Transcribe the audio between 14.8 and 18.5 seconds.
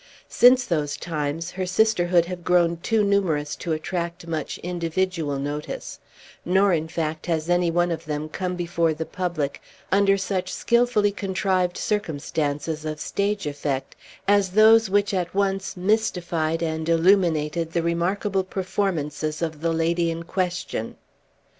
which at once mystified and illuminated the remarkable